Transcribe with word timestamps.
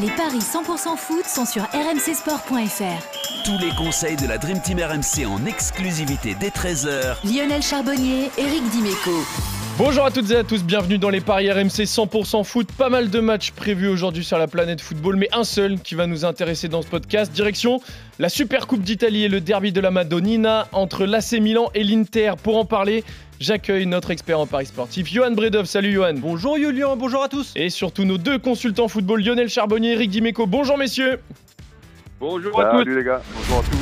Les 0.00 0.10
paris 0.12 0.38
100% 0.38 0.96
foot 0.96 1.26
sont 1.26 1.44
sur 1.44 1.62
rmcsport.fr. 1.64 3.44
Tous 3.44 3.58
les 3.58 3.74
conseils 3.76 4.16
de 4.16 4.26
la 4.26 4.38
Dream 4.38 4.58
Team 4.60 4.78
RMC 4.78 5.26
en 5.26 5.44
exclusivité 5.44 6.34
dès 6.34 6.48
13h. 6.48 7.16
Lionel 7.24 7.60
Charbonnier, 7.60 8.30
Eric 8.38 8.66
Dimeco. 8.70 9.22
Bonjour 9.78 10.04
à 10.04 10.10
toutes 10.10 10.30
et 10.30 10.36
à 10.36 10.44
tous, 10.44 10.62
bienvenue 10.62 10.98
dans 10.98 11.08
les 11.08 11.20
paris 11.20 11.50
RMC 11.50 11.84
100% 11.84 12.44
foot. 12.44 12.70
Pas 12.72 12.90
mal 12.90 13.08
de 13.08 13.20
matchs 13.20 13.50
prévus 13.52 13.88
aujourd'hui 13.88 14.24
sur 14.24 14.36
la 14.36 14.46
planète 14.46 14.80
football, 14.80 15.16
mais 15.16 15.28
un 15.32 15.44
seul 15.44 15.80
qui 15.80 15.94
va 15.94 16.06
nous 16.06 16.24
intéresser 16.26 16.68
dans 16.68 16.82
ce 16.82 16.86
podcast. 16.86 17.32
Direction 17.32 17.80
la 18.18 18.28
Super 18.28 18.66
Coupe 18.66 18.82
d'Italie 18.82 19.24
et 19.24 19.28
le 19.28 19.40
derby 19.40 19.72
de 19.72 19.80
la 19.80 19.90
Madonnina 19.90 20.68
entre 20.72 21.06
l'AC 21.06 21.32
Milan 21.40 21.70
et 21.74 21.82
l'Inter. 21.82 22.32
Pour 22.42 22.58
en 22.58 22.66
parler, 22.66 23.04
j'accueille 23.40 23.86
notre 23.86 24.10
expert 24.10 24.38
en 24.38 24.46
paris 24.46 24.66
sportif, 24.66 25.10
Johan 25.10 25.30
Bredov. 25.30 25.64
Salut 25.64 25.92
Johan. 25.92 26.14
Bonjour 26.16 26.56
Julien, 26.58 26.96
bonjour 26.96 27.22
à 27.22 27.28
tous. 27.28 27.52
Et 27.56 27.70
surtout 27.70 28.04
nos 28.04 28.18
deux 28.18 28.38
consultants 28.38 28.88
football, 28.88 29.22
Lionel 29.24 29.48
Charbonnier 29.48 29.90
et 29.90 29.94
Eric 29.94 30.10
Dimeco. 30.10 30.46
Bonjour 30.46 30.76
messieurs. 30.76 31.20
Bonjour 32.20 32.60
à 32.60 32.72
tous. 32.72 32.78
Salut 32.80 32.98
les 32.98 33.04
gars, 33.04 33.22
bonjour 33.34 33.60
à 33.60 33.62
tous. 33.62 33.79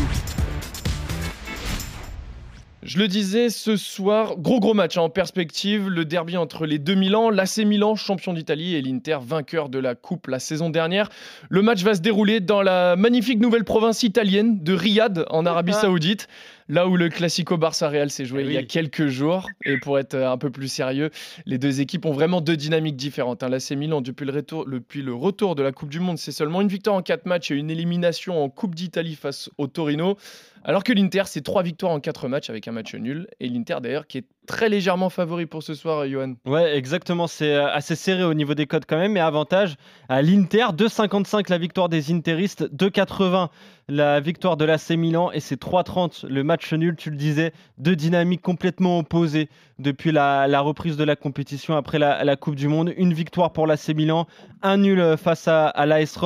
Je 2.89 2.99
le 2.99 3.07
disais 3.07 3.51
ce 3.51 3.77
soir, 3.77 4.39
gros 4.39 4.61
gros 4.61 4.73
match 4.73 4.97
hein, 4.97 5.03
en 5.03 5.11
perspective, 5.11 5.91
le 5.91 6.07
derby 6.07 6.39
entre 6.39 6.65
les 6.65 6.79
deux 6.79 6.95
Milan, 6.95 7.29
l'AC 7.29 7.59
Milan, 7.59 7.97
champion 7.97 8.33
d'Italie, 8.33 8.77
et 8.77 8.81
l'Inter, 8.81 9.19
vainqueur 9.21 9.69
de 9.69 9.79
la 9.79 9.95
Coupe 9.95 10.27
la 10.27 10.39
saison 10.39 10.71
dernière. 10.71 11.11
Le 11.51 11.61
match 11.61 11.83
va 11.83 11.95
se 11.95 12.01
dérouler 12.01 12.41
dans 12.41 12.63
la 12.63 12.97
magnifique 12.97 13.41
nouvelle 13.41 13.65
province 13.65 14.05
italienne 14.05 14.65
de 14.65 14.73
Riyad, 14.73 15.27
en 15.29 15.45
Arabie 15.45 15.75
Saoudite, 15.75 16.29
là 16.69 16.87
où 16.87 16.97
le 16.97 17.09
Classico 17.09 17.57
Barça-Real 17.57 18.11
s'est 18.11 18.25
joué 18.25 18.43
Eh 18.45 18.47
il 18.49 18.53
y 18.53 18.57
a 18.57 18.63
quelques 18.63 19.07
jours. 19.09 19.49
Et 19.65 19.79
pour 19.79 19.99
être 19.99 20.15
un 20.15 20.39
peu 20.39 20.51
plus 20.51 20.69
sérieux, 20.69 21.11
les 21.47 21.59
deux 21.59 21.81
équipes 21.81 22.05
ont 22.07 22.13
vraiment 22.13 22.41
deux 22.41 22.57
dynamiques 22.57 22.97
différentes. 22.97 23.43
hein. 23.43 23.49
L'AC 23.49 23.71
Milan, 23.73 24.01
depuis 24.01 24.25
le, 24.27 24.33
retour, 24.33 24.67
depuis 24.67 25.03
le 25.03 25.15
retour 25.15 25.55
de 25.55 25.63
la 25.63 25.73
Coupe 25.73 25.89
du 25.91 26.01
Monde, 26.01 26.19
c'est 26.19 26.33
seulement 26.33 26.61
une 26.61 26.69
victoire 26.69 26.97
en 26.97 27.03
quatre 27.03 27.27
matchs 27.27 27.51
et 27.51 27.55
une 27.55 27.71
élimination 27.71 28.43
en 28.43 28.49
Coupe 28.49 28.75
d'Italie 28.75 29.15
face 29.15 29.51
au 29.59 29.67
Torino. 29.67 30.17
Alors 30.65 30.85
que 30.85 30.93
l'Inter, 30.93 31.23
c'est 31.27 31.43
trois 31.43 31.63
victoires 31.63 31.93
en 31.93 32.01
quatre 32.01 32.29
matchs 32.29 32.51
avec 32.51 32.69
un 32.69 32.73
match 32.73 32.95
nul. 32.95 33.29
Et 33.41 33.49
l'Inter, 33.49 33.77
d'ailleurs, 33.83 34.07
qui 34.07 34.19
est 34.19 34.25
très 34.49 34.69
légèrement 34.69 35.11
favori 35.11 35.47
pour 35.47 35.63
ce 35.63 35.75
soir, 35.75 36.09
Johan. 36.09 36.35
Ouais, 36.45 36.77
exactement, 36.77 37.29
c'est 37.29 37.55
euh, 37.55 37.71
assez 37.73 37.95
serré 37.95 38.25
au 38.25 38.35
niveau 38.35 38.55
des 38.55 38.67
codes 38.67 38.87
quand 38.89 38.99
même, 38.99 39.13
mais 39.13 39.21
avantage 39.21 39.77
à 40.09 40.23
l'Inter, 40.23 40.73
2,55 40.77 41.49
la 41.51 41.59
victoire 41.59 41.89
des 41.89 42.11
Interistes, 42.11 42.69
2,80 42.75 43.51
la 43.89 44.21
victoire 44.21 44.57
de 44.57 44.65
l'AC 44.65 44.91
Milan 44.91 45.31
et 45.33 45.41
c'est 45.41 45.61
3,30 45.61 46.27
le 46.27 46.43
match 46.43 46.73
nul, 46.73 46.97
tu 46.97 47.11
le 47.11 47.17
disais, 47.17 47.53
deux 47.79 47.97
dynamiques 47.97 48.43
complètement 48.43 48.99
opposées 48.99 49.49
depuis 49.79 50.13
la, 50.13 50.61
reprise 50.61 50.97
de 50.97 51.05
la 51.05 51.17
compétition 51.17 51.77
après 51.77 51.99
la, 51.99 52.37
Coupe 52.37 52.57
du 52.57 52.69
Monde. 52.69 52.93
Une 52.97 53.13
victoire 53.13 53.53
pour 53.53 53.67
l'AC 53.67 53.89
Milan, 53.89 54.27
un 54.63 54.79
nul 54.79 55.01
euh, 55.01 55.17
face 55.17 55.49
à, 55.49 55.69
à 55.69 55.87
l'AS 55.87 56.19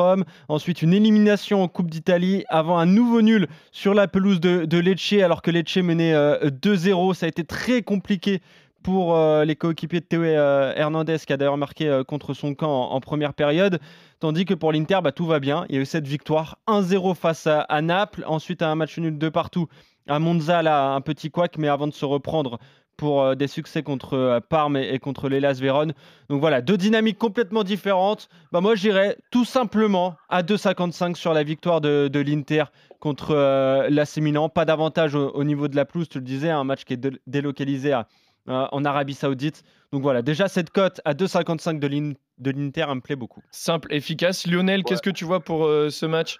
ensuite 0.48 0.82
une 0.82 0.92
élimination 0.92 1.62
en 1.62 1.68
Coupe 1.68 1.90
d'Italie, 1.90 2.44
avant 2.48 2.78
un 2.78 2.86
nouveau 2.86 3.22
nul 3.22 3.48
sur 3.70 3.94
la 3.94 4.08
pelouse 4.08 4.40
de, 4.40 4.78
Lecce 4.78 5.14
alors 5.22 5.42
que 5.42 5.50
Lecce 5.50 5.76
menait 5.78 6.14
euh, 6.14 6.50
2-0. 6.50 7.14
Ça 7.14 7.26
a 7.26 7.28
été 7.28 7.44
très 7.44 7.82
compliqué 7.82 8.40
pour 8.82 9.14
euh, 9.14 9.44
les 9.44 9.56
coéquipiers 9.56 10.00
de 10.00 10.04
Théo 10.04 10.22
euh, 10.22 10.72
Hernandez, 10.76 11.18
qui 11.26 11.32
a 11.32 11.36
d'ailleurs 11.36 11.56
marqué 11.56 11.88
euh, 11.88 12.04
contre 12.04 12.34
son 12.34 12.54
camp 12.54 12.70
en, 12.70 12.94
en 12.94 13.00
première 13.00 13.34
période. 13.34 13.80
Tandis 14.20 14.44
que 14.44 14.54
pour 14.54 14.72
l'Inter, 14.72 14.98
bah, 15.02 15.12
tout 15.12 15.26
va 15.26 15.40
bien. 15.40 15.64
Il 15.68 15.76
y 15.76 15.78
a 15.78 15.80
eu 15.80 15.86
cette 15.86 16.06
victoire 16.06 16.58
1-0 16.66 17.14
face 17.14 17.46
à, 17.46 17.60
à 17.62 17.80
Naples. 17.80 18.24
Ensuite, 18.26 18.62
un 18.62 18.74
match 18.74 18.98
nul 18.98 19.18
de 19.18 19.28
partout 19.28 19.68
à 20.08 20.18
Monza, 20.18 20.62
là, 20.62 20.92
un 20.92 21.00
petit 21.00 21.30
couac, 21.30 21.56
mais 21.58 21.68
avant 21.68 21.86
de 21.86 21.92
se 21.92 22.04
reprendre 22.04 22.58
pour 22.96 23.22
euh, 23.22 23.34
des 23.34 23.46
succès 23.48 23.82
contre 23.82 24.14
euh, 24.14 24.40
Parme 24.40 24.76
et, 24.76 24.94
et 24.94 24.98
contre 24.98 25.28
l'Elas 25.28 25.58
Vérone. 25.60 25.92
Donc 26.28 26.40
voilà, 26.40 26.60
deux 26.60 26.76
dynamiques 26.76 27.18
complètement 27.18 27.64
différentes. 27.64 28.28
Bah, 28.52 28.60
moi, 28.60 28.74
j'irais 28.74 29.16
tout 29.30 29.44
simplement 29.44 30.16
à 30.28 30.42
2,55 30.42 31.14
sur 31.16 31.32
la 31.32 31.42
victoire 31.42 31.80
de, 31.80 32.08
de 32.08 32.20
l'Inter 32.20 32.64
contre 33.00 33.32
euh, 33.34 33.88
l'AC 33.90 34.18
Milan. 34.18 34.48
Pas 34.48 34.64
d'avantage 34.64 35.14
au, 35.14 35.30
au 35.30 35.44
niveau 35.44 35.68
de 35.68 35.76
la 35.76 35.84
pelouse, 35.84 36.08
tu 36.08 36.18
le 36.18 36.24
disais, 36.24 36.50
un 36.50 36.64
match 36.64 36.84
qui 36.84 36.92
est 36.94 36.98
dé- 36.98 37.18
délocalisé 37.26 37.92
à, 37.92 38.06
euh, 38.48 38.66
en 38.70 38.84
Arabie 38.84 39.14
Saoudite. 39.14 39.62
Donc 39.92 40.02
voilà, 40.02 40.22
déjà 40.22 40.48
cette 40.48 40.70
cote 40.70 41.00
à 41.04 41.14
2,55 41.14 41.78
de 41.78 41.86
l'In- 41.86 42.12
de 42.38 42.50
l'Inter, 42.50 42.86
elle 42.88 42.96
me 42.96 43.00
plaît 43.00 43.16
beaucoup. 43.16 43.42
Simple, 43.50 43.92
efficace. 43.92 44.46
Lionel, 44.46 44.84
qu'est-ce 44.84 45.02
que 45.02 45.10
tu 45.10 45.24
vois 45.24 45.40
pour 45.40 45.64
euh, 45.66 45.90
ce 45.90 46.06
match? 46.06 46.38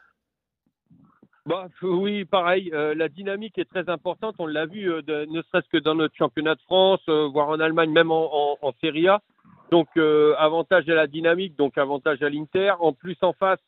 Bah, 1.44 1.66
oui, 1.82 2.24
pareil. 2.24 2.70
euh, 2.72 2.94
la 2.94 3.08
dynamique 3.08 3.58
est 3.58 3.68
très 3.68 3.88
importante. 3.88 4.36
On 4.38 4.46
l'a 4.46 4.66
vu, 4.66 4.92
euh, 4.92 5.02
ne 5.26 5.42
serait-ce 5.42 5.68
que 5.68 5.78
dans 5.78 5.96
notre 5.96 6.14
championnat 6.14 6.54
de 6.54 6.60
France, 6.60 7.00
euh, 7.08 7.26
voire 7.26 7.48
en 7.48 7.58
Allemagne, 7.58 7.90
même 7.90 8.12
en, 8.12 8.58
en, 8.62 8.72
Serie 8.80 9.08
A. 9.08 9.20
Donc, 9.72 9.88
avantage 9.96 10.88
à 10.90 10.94
la 10.94 11.06
dynamique, 11.06 11.56
donc 11.56 11.78
avantage 11.78 12.22
à 12.22 12.28
l'Inter. 12.28 12.74
En 12.80 12.92
plus, 12.92 13.16
en 13.22 13.32
face, 13.32 13.58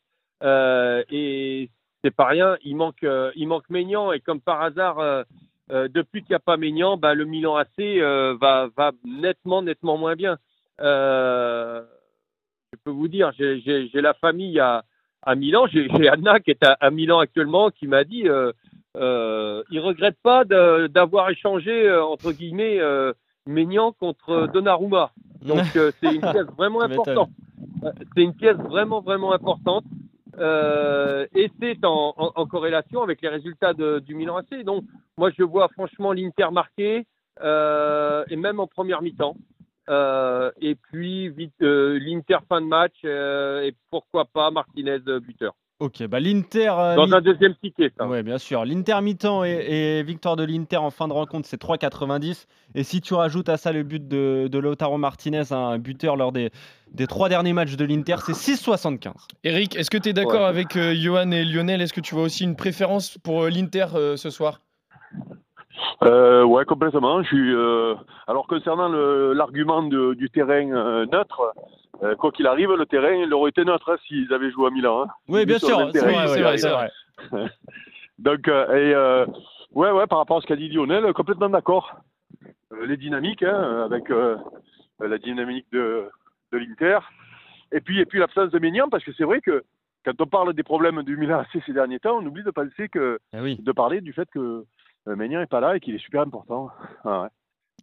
et 1.09 1.69
c'est 2.03 2.15
pas 2.15 2.25
rien, 2.27 2.57
il 2.63 2.75
manque, 2.75 3.03
il 3.35 3.47
manque 3.47 3.67
Maignan. 3.71 4.11
Et 4.11 4.19
comme 4.19 4.39
par 4.39 4.61
hasard, 4.61 5.25
depuis 5.67 6.21
qu'il 6.21 6.29
n'y 6.29 6.35
a 6.35 6.39
pas 6.39 6.57
Maignan, 6.57 6.97
bah, 6.97 7.15
le 7.15 7.25
Milan 7.25 7.55
AC 7.55 7.79
va, 8.39 8.69
va 8.77 8.91
nettement, 9.03 9.63
nettement 9.63 9.97
moins 9.97 10.15
bien. 10.15 10.37
Je 10.77 11.81
peux 12.83 12.91
vous 12.91 13.07
dire, 13.07 13.31
j'ai 13.39 13.89
la 13.95 14.13
famille 14.13 14.59
à, 14.59 14.83
à 15.25 15.35
Milan. 15.35 15.65
J'ai 15.67 15.87
Anna 16.09 16.39
qui 16.39 16.51
est 16.51 16.63
à, 16.63 16.73
à 16.79 16.89
Milan 16.91 17.19
actuellement 17.19 17.69
qui 17.71 17.87
m'a 17.87 18.03
dit 18.03 18.27
euh, 18.27 18.51
euh, 18.97 19.63
il 19.71 19.79
regrette 19.79 20.17
pas 20.23 20.45
d'avoir 20.45 21.29
échangé 21.29 21.87
euh, 21.87 22.03
entre 22.05 22.31
guillemets 22.31 22.79
euh, 22.79 23.11
Maignan 23.47 23.91
contre 23.91 24.47
Donnarumma. 24.53 25.11
Donc 25.41 25.65
euh, 25.75 25.91
c'est 26.01 26.13
une 26.15 26.21
pièce 26.21 26.47
vraiment 26.57 26.81
importante. 26.81 27.29
Euh, 27.83 27.91
C'est 28.15 28.23
une 28.23 28.33
pièce 28.33 28.57
vraiment 28.57 29.01
vraiment 29.01 29.33
importante. 29.33 29.83
Et 31.35 31.49
c'est 31.59 31.83
en, 31.85 32.13
en- 32.17 32.31
en 32.35 32.45
corrélation 32.45 33.01
avec 33.03 33.21
les 33.21 33.29
résultats 33.29 33.73
de- 33.73 33.99
du 33.99 34.15
Milan 34.15 34.37
AC. 34.37 34.63
Donc 34.63 34.83
moi 35.17 35.29
je 35.37 35.43
vois 35.43 35.67
franchement 35.69 36.11
l'Inter 36.13 36.47
marqué 36.51 37.05
et 37.41 38.35
même 38.35 38.59
en 38.59 38.67
première 38.67 39.01
mi-temps. 39.01 39.35
Euh, 39.89 40.51
et 40.59 40.75
puis 40.75 41.29
vite 41.29 41.53
euh, 41.61 41.99
l'Inter 42.01 42.37
fin 42.49 42.59
de 42.61 42.65
match 42.67 42.95
euh, 43.05 43.61
et 43.61 43.75
pourquoi 43.91 44.25
pas 44.25 44.49
Martinez 44.51 44.97
buteur. 45.21 45.53
Ok, 45.79 46.07
bah 46.07 46.21
l'Inter. 46.21 46.69
euh, 46.75 46.95
Dans 46.95 47.11
un 47.11 47.19
deuxième 47.19 47.53
ticket, 47.55 47.91
ça. 47.97 48.07
Ouais, 48.07 48.23
bien 48.23 48.37
sûr. 48.37 48.63
L'Inter 48.63 49.01
mi-temps 49.01 49.43
et, 49.43 49.49
et 49.99 50.03
victoire 50.03 50.37
de 50.37 50.45
l'Inter 50.45 50.77
en 50.77 50.89
fin 50.89 51.09
de 51.09 51.13
rencontre, 51.13 51.47
c'est 51.49 51.61
3,90. 51.61 52.45
Et 52.75 52.83
si 52.83 53.01
tu 53.01 53.13
rajoutes 53.13 53.49
à 53.49 53.57
ça 53.57 53.73
le 53.73 53.83
but 53.83 54.07
de, 54.07 54.47
de 54.49 54.57
Lautaro 54.57 54.97
Martinez, 54.97 55.51
un 55.51 55.77
buteur 55.77 56.15
lors 56.15 56.31
des, 56.31 56.49
des 56.93 57.07
trois 57.07 57.27
derniers 57.27 57.51
matchs 57.51 57.75
de 57.75 57.83
l'Inter, 57.83 58.15
c'est 58.25 58.31
6,75. 58.31 59.11
Eric, 59.43 59.75
est-ce 59.75 59.91
que 59.91 59.97
tu 59.97 60.09
es 60.09 60.13
d'accord 60.13 60.43
Ouais. 60.43 60.47
avec 60.47 60.77
euh, 60.77 60.95
Johan 60.95 61.31
et 61.31 61.43
Lionel? 61.43 61.81
Est-ce 61.81 61.93
que 61.93 62.01
tu 62.01 62.15
vois 62.15 62.23
aussi 62.23 62.45
une 62.45 62.55
préférence 62.55 63.17
pour 63.17 63.43
euh, 63.43 63.49
l'Inter 63.49 63.87
euh, 63.95 64.15
ce 64.15 64.29
soir? 64.29 64.61
Euh, 66.03 66.43
ouais, 66.43 66.65
complètement. 66.65 67.21
Je 67.23 67.27
suis, 67.27 67.53
euh, 67.53 67.95
alors 68.27 68.47
concernant 68.47 68.89
l'argument 68.89 69.83
du 69.83 70.29
terrain 70.29 70.69
euh, 70.71 71.05
neutre, 71.05 71.53
euh, 72.03 72.15
quoi 72.15 72.31
qu'il 72.31 72.47
arrive, 72.47 72.71
le 72.71 72.85
terrain 72.85 73.13
il 73.13 73.33
aurait 73.33 73.49
été 73.49 73.63
neutre 73.63 73.91
hein, 73.91 73.97
s'ils 74.05 74.31
avaient 74.33 74.51
joué 74.51 74.67
à 74.67 74.69
Milan. 74.71 75.03
hein. 75.03 75.07
Oui, 75.27 75.45
bien 75.45 75.59
sûr. 75.59 75.89
C'est 75.93 76.01
vrai, 76.01 76.57
c'est. 76.57 76.71
Donc, 78.19 78.47
et, 78.47 78.95
ouais, 79.73 79.91
ouais, 79.91 80.07
par 80.07 80.19
rapport 80.19 80.37
à 80.37 80.41
ce 80.41 80.47
qu'a 80.47 80.55
dit 80.55 80.69
Lionel, 80.69 81.11
complètement 81.13 81.49
d'accord. 81.49 81.95
Les 82.85 82.97
dynamiques, 82.97 83.43
hein, 83.43 83.83
avec 83.85 84.05
la 84.99 85.17
dynamique 85.17 85.67
de, 85.71 86.05
de 86.51 86.57
l'Inter, 86.57 86.99
et 87.71 87.81
puis, 87.81 87.99
et 87.99 88.05
puis 88.05 88.19
l'absence 88.19 88.51
de 88.51 88.59
Maignan, 88.59 88.89
parce 88.89 89.03
que 89.03 89.11
c'est 89.13 89.23
vrai 89.23 89.41
que 89.41 89.63
quand 90.05 90.21
on 90.21 90.27
parle 90.27 90.53
des 90.53 90.63
problèmes 90.63 91.03
du 91.03 91.17
Milan 91.17 91.39
AC 91.53 91.61
ces 91.65 91.73
derniers 91.73 91.99
temps, 91.99 92.19
on 92.21 92.25
oublie 92.25 92.43
de 92.43 92.51
penser 92.51 92.87
que, 92.89 93.19
oui. 93.33 93.57
de 93.61 93.71
parler 93.71 94.01
du 94.01 94.13
fait 94.13 94.29
que 94.29 94.65
euh, 95.07 95.15
Maignan 95.15 95.39
n'est 95.39 95.45
pas 95.47 95.59
là 95.59 95.75
et 95.75 95.79
qu'il 95.79 95.95
est 95.95 95.99
super 95.99 96.21
important. 96.21 96.69
Ah 97.03 97.23
ouais. 97.23 97.27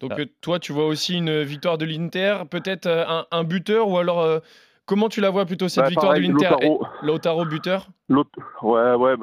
Donc 0.00 0.12
Ah. 0.16 0.20
euh, 0.20 0.26
toi, 0.40 0.58
tu 0.58 0.72
vois 0.72 0.86
aussi 0.86 1.16
une 1.18 1.42
victoire 1.42 1.78
de 1.78 1.84
l'Inter, 1.84 2.38
peut-être 2.50 2.86
euh, 2.86 3.04
un, 3.06 3.26
un 3.30 3.44
buteur 3.44 3.88
ou 3.88 3.98
alors 3.98 4.20
euh, 4.20 4.40
comment 4.86 5.08
tu 5.08 5.20
la 5.20 5.30
vois 5.30 5.44
plutôt 5.46 5.68
cette 5.68 5.84
Bah, 5.84 5.88
victoire 5.88 6.12
pareil, 6.14 6.26
de 6.26 6.32
l'Inter? 6.32 6.48
Lautaro. 6.50 6.86
Lautaro 7.02 7.44
buteur? 7.44 7.88
Ouais, 8.62 8.94
ouais, 8.94 9.14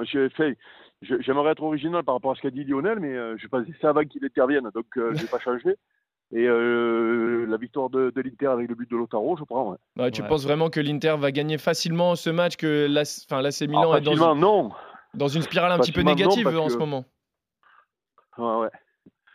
J'aimerais 1.02 1.52
être 1.52 1.64
original 1.64 2.04
par 2.04 2.16
rapport 2.16 2.32
à 2.32 2.36
ce 2.36 2.42
qu'a 2.42 2.50
dit 2.50 2.64
Lionel, 2.66 3.00
mais 3.00 3.16
euh, 3.16 3.36
je 3.38 3.48
pensais 3.48 3.72
ça 3.82 3.90
avant 3.90 4.04
qu'il 4.04 4.24
intervienne, 4.24 4.70
donc 4.74 4.86
euh, 4.98 5.14
je 5.16 5.22
n'ai 5.22 5.28
pas 5.28 5.40
changé. 5.40 5.76
Et 6.32 6.46
euh, 6.48 7.48
la 7.48 7.58
victoire 7.58 7.90
de, 7.90 8.12
de 8.16 8.22
l'Inter 8.22 8.48
avec 8.48 8.70
le 8.70 8.76
but 8.76 8.90
de 8.92 8.96
Lautaro, 8.96 9.36
je 9.38 9.44
prends. 9.46 9.72
Ouais. 9.72 9.78
Ouais, 9.98 10.12
Tu 10.12 10.22
Ouais. 10.22 10.28
penses 10.28 10.44
vraiment 10.44 10.70
que 10.70 10.80
l'Inter 10.80 11.16
va 11.18 11.32
gagner 11.32 11.58
facilement 11.58 12.16
ce 12.16 12.30
match, 12.30 12.56
que 12.56 12.86
l'AC 12.88 13.62
Milan 13.68 13.92
Ah, 13.94 13.98
est 13.98 14.02
dans, 14.02 14.14
une- 14.36 14.40
non. 14.40 14.70
dans 15.16 15.28
une 15.28 15.42
spirale 15.42 15.72
un 15.72 15.80
petit 15.80 15.92
peu 15.92 16.04
non, 16.04 16.12
négative 16.12 16.48
en 16.48 16.70
ce 16.70 16.78
moment? 16.78 17.06
Ouais, 18.40 18.56
ouais. 18.62 18.70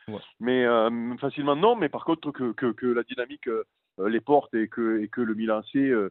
Ouais. 0.09 0.21
Mais 0.41 0.65
euh, 0.67 1.17
facilement, 1.19 1.57
non. 1.57 1.77
Mais 1.77 1.89
par 1.89 2.05
contre, 2.05 2.31
que, 2.31 2.53
que, 2.53 2.73
que 2.73 2.87
la 2.87 3.03
dynamique 3.05 3.49
euh, 3.49 3.65
les 4.09 4.21
porte 4.21 4.53
et 4.55 4.69
que, 4.69 5.01
et 5.03 5.09
que 5.09 5.21
le 5.21 5.35
Milan 5.35 5.63
C 5.73 5.79
euh, 5.79 6.11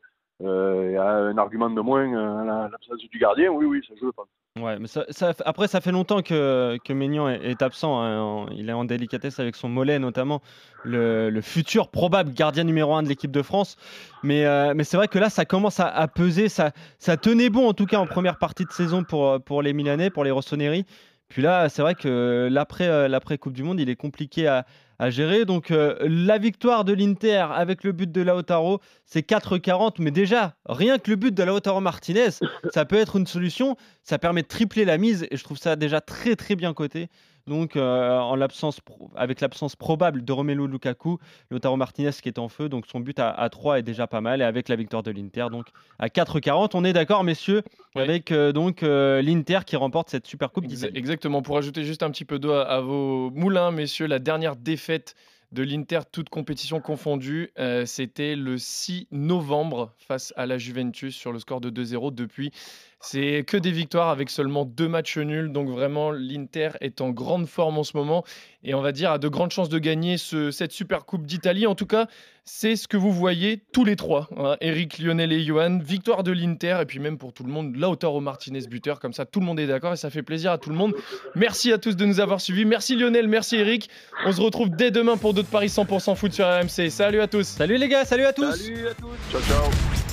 a 0.98 1.12
un 1.30 1.38
argument 1.38 1.70
de 1.70 1.80
moins 1.82 2.08
la- 2.44 2.70
l'absence 2.72 2.98
du 3.10 3.20
gardien. 3.20 3.52
Oui, 3.52 3.66
oui, 3.66 3.84
ça 3.88 3.94
joue, 4.00 4.08
je 4.08 4.12
pense. 4.12 4.28
Ouais, 4.60 4.78
mais 4.80 4.88
ça, 4.88 5.06
ça- 5.10 5.34
après, 5.46 5.68
ça 5.68 5.82
fait 5.82 5.92
longtemps 5.92 6.22
que, 6.22 6.78
que 6.84 6.94
est, 7.30 7.52
est 7.52 7.62
absent. 7.62 8.00
hein. 8.02 8.20
En- 8.22 8.48
Il 8.50 8.70
est 8.70 8.74
en 8.74 8.86
délicatesse 8.86 9.40
avec 9.40 9.56
son 9.56 9.68
mollet, 9.70 10.00
notamment 10.00 10.42
le, 10.84 11.30
le 11.30 11.42
futur 11.42 11.90
probable 11.90 12.34
gardien 12.34 12.64
numéro 12.64 12.94
1 12.96 13.04
de 13.04 13.10
l'équipe 13.10 13.32
de 13.32 13.42
France. 13.42 13.78
Mais, 14.24 14.46
euh, 14.46 14.74
mais 14.76 14.84
c'est 14.84 14.98
vrai 14.98 15.08
que 15.08 15.18
là, 15.20 15.30
ça 15.30 15.46
commence 15.46 15.80
à, 15.80 15.88
à 15.88 16.08
peser. 16.08 16.50
Ça, 16.50 16.72
ça 17.00 17.18
tenait 17.18 17.50
bon, 17.50 17.68
en 17.68 17.74
tout 17.74 17.86
cas, 17.86 17.98
en 17.98 18.06
première 18.08 18.38
partie 18.38 18.66
de 18.66 18.72
saison 18.72 19.04
pour, 19.04 19.40
pour 19.44 19.62
les 19.64 19.74
Milanais, 19.74 20.10
pour 20.10 20.24
les 20.24 20.32
Rossoneri. 20.32 20.86
Puis 21.34 21.42
là, 21.42 21.68
c'est 21.68 21.82
vrai 21.82 21.96
que 21.96 22.48
l'après 22.52 22.88
euh, 22.88 23.08
l'après 23.08 23.40
Coupe 23.40 23.54
du 23.54 23.64
Monde, 23.64 23.80
il 23.80 23.90
est 23.90 23.96
compliqué 23.96 24.48
à, 24.48 24.66
gérer. 25.10 25.46
Donc, 25.46 25.72
euh, 25.72 25.98
la 26.02 26.38
victoire 26.38 26.86
de 26.86 26.94
l'Inter 26.94 27.48
avec 27.56 27.84
le 27.84 27.92
but 27.92 28.10
de 28.12 28.22
Lautaro, 28.22 28.82
c'est 29.08 29.28
4,40. 29.28 29.96
Mais 29.98 30.12
déjà, 30.12 30.54
rien 30.70 31.00
que 31.00 31.10
le 31.10 31.16
but 31.16 31.34
de 31.34 31.42
Lautaro 31.42 31.82
Martinez, 31.82 32.30
ça 32.72 32.86
peut 32.86 32.98
être 32.98 33.16
une 33.16 33.26
solution. 33.26 33.78
Ça 34.04 34.20
permet 34.20 34.44
de 34.44 34.48
tripler 34.48 34.86
la 34.86 35.00
mise 35.00 35.26
et 35.32 35.36
je 35.36 35.44
trouve 35.44 35.58
ça 35.58 35.76
déjà 35.76 36.02
très 36.02 36.36
très 36.36 36.56
bien 36.56 36.72
coté. 36.76 37.10
Donc, 37.46 37.76
euh, 37.76 38.18
en 38.20 38.36
l'absence 38.36 38.80
pro- 38.80 39.12
avec 39.16 39.42
l'absence 39.42 39.76
probable 39.76 40.24
de 40.24 40.32
Romelu 40.32 40.66
Lukaku, 40.68 41.18
Lautaro 41.52 41.76
Martinez 41.76 42.12
qui 42.22 42.30
est 42.30 42.40
en 42.40 42.48
feu, 42.48 42.70
donc 42.70 42.86
son 42.88 43.02
but 43.02 43.20
à, 43.20 43.30
à 43.32 43.50
3 43.50 43.80
est 43.80 43.84
déjà 43.84 44.08
pas 44.08 44.22
mal. 44.22 44.40
Et 44.42 44.46
avec 44.46 44.70
la 44.70 44.76
victoire 44.78 45.04
de 45.04 45.12
l'Inter, 45.12 45.48
donc 45.52 45.68
à 46.00 46.08
4,40, 46.08 46.72
on 46.74 46.86
est 46.86 46.94
d'accord, 46.94 47.24
messieurs, 47.24 47.64
Ouais. 47.96 48.02
avec 48.04 48.32
euh, 48.32 48.52
donc 48.54 48.82
euh, 48.82 49.22
l'Inter 49.22 49.60
qui 49.66 49.76
remporte 49.76 50.10
cette 50.10 50.26
Super 50.26 50.52
Coupe. 50.52 50.66
Exactement. 50.96 51.42
Pour 51.42 51.58
ajouter 51.58 51.84
juste 51.84 52.02
un 52.02 52.10
petit 52.12 52.26
peu 52.26 52.40
d'eau 52.40 52.54
à, 52.54 52.64
à 52.64 52.80
vos 52.82 53.30
moulins, 53.32 53.72
messieurs, 53.72 54.08
la 54.08 54.20
dernière 54.20 54.56
défaite 54.56 55.14
de 55.54 55.62
l'Inter, 55.62 56.00
toute 56.12 56.30
compétition 56.30 56.82
confondue, 56.82 57.52
euh, 57.60 57.86
c'était 57.86 58.36
le 58.36 58.58
6 58.58 59.08
novembre 59.12 59.94
face 60.00 60.34
à 60.36 60.48
la 60.48 60.58
Juventus 60.58 61.16
sur 61.16 61.32
le 61.32 61.38
score 61.38 61.62
de 61.62 61.70
2-0. 61.70 62.14
Depuis, 62.14 62.52
c'est 63.00 63.44
que 63.46 63.58
des 63.58 63.72
victoires 63.72 64.10
avec 64.10 64.32
seulement 64.32 64.66
deux 64.66 64.88
matchs 64.88 65.18
nuls. 65.18 65.52
Donc 65.52 65.70
vraiment, 65.70 66.12
l'Inter 66.12 66.72
est 66.82 67.02
en 67.02 67.12
grande 67.12 67.48
forme 67.48 67.78
en 67.78 67.84
ce 67.84 67.96
moment 67.96 68.24
et 68.64 68.74
on 68.74 68.82
va 68.82 68.92
dire 68.92 69.12
a 69.12 69.18
de 69.18 69.28
grandes 69.28 69.52
chances 69.52 69.70
de 69.70 69.80
gagner 69.80 70.18
ce- 70.18 70.52
cette 70.52 70.72
Super 70.72 71.06
Coupe 71.06 71.26
d'Italie. 71.26 71.68
En 71.68 71.76
tout 71.76 71.86
cas, 71.86 72.08
c'est 72.46 72.76
ce 72.76 72.88
que 72.88 72.98
vous 72.98 73.12
voyez 73.12 73.62
tous 73.72 73.86
les 73.86 73.96
trois. 73.96 74.28
hein. 74.38 74.58
Eric, 74.62 75.00
Lionel 75.00 75.32
et 75.32 75.44
Johan. 75.44 75.80
Victoire 75.80 76.24
de 76.24 76.32
l'Inter 76.32 76.78
et 76.82 76.86
puis 76.86 77.00
même 77.00 77.18
pour 77.18 77.34
tout 77.34 77.44
le 77.44 77.52
monde, 77.52 77.76
Lautaro 77.76 78.20
Martinez 78.22 78.62
buteur. 78.68 79.00
Comme 79.00 79.14
ça, 79.14 79.26
tout 79.26 79.40
le 79.40 79.46
monde 79.46 79.60
est 79.60 79.68
d'accord 79.68 79.94
et 79.94 79.98
ça 79.98 80.10
fait 80.10 80.24
plaisir 80.24 80.52
à 80.52 80.58
tout 80.58 80.70
le 80.70 80.76
monde. 80.76 80.94
Merci 81.36 81.72
à 81.72 81.78
tous 81.78 81.96
de 81.96 82.06
nous 82.06 82.20
avoir 82.20 82.42
suivis. 82.42 82.66
Merci 82.66 82.96
Lionel, 82.96 83.28
merci 83.28 83.56
Eric. 83.58 83.90
On 84.26 84.32
se 84.32 84.42
retrouve 84.42 84.70
dès 84.70 84.92
demain 84.92 85.18
pour 85.18 85.34
d'autres 85.34 85.50
paris 85.50 85.68
100% 85.70 86.16
foot 86.16 86.34
sur 86.34 86.46
RMC. 86.46 86.90
Salut 86.90 87.22
à 87.22 87.28
tous. 87.28 87.48
Salut 87.48 87.78
les 87.78 87.88
gars, 87.88 88.06
salut 88.06 88.26
à 88.26 88.34
tous 88.34 88.52
Salut 88.56 88.88
à 88.88 88.94
tous 88.94 89.08
Ciao, 89.32 89.42
ciao. 89.42 90.13